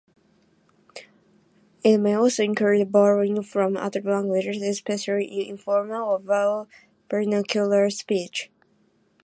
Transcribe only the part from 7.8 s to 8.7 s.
speech.